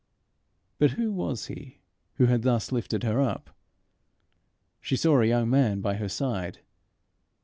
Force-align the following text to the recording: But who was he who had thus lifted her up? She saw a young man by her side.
But 0.79 0.93
who 0.93 1.11
was 1.11 1.45
he 1.45 1.77
who 2.15 2.25
had 2.25 2.41
thus 2.41 2.71
lifted 2.71 3.03
her 3.03 3.21
up? 3.21 3.51
She 4.79 4.95
saw 4.95 5.21
a 5.21 5.27
young 5.27 5.47
man 5.51 5.79
by 5.79 5.93
her 5.97 6.09
side. 6.09 6.61